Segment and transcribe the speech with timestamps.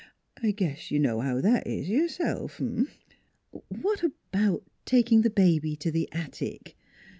[0.41, 2.89] I guess you know how that is yourself, 'm.""
[3.83, 6.75] What about taking the baby to the attic?